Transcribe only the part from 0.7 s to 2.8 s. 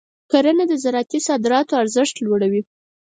زراعتي صادراتو ارزښت لوړوي.